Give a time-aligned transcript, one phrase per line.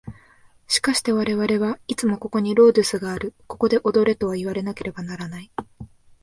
[0.67, 5.51] しかして我々はいつもここにロードゥスがある、ここで踊れといわなければならない。